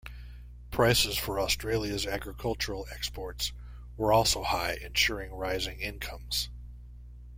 [0.71, 3.53] Prices for Australia's agricultural exports
[3.97, 6.49] were also high, ensuring rising incomes.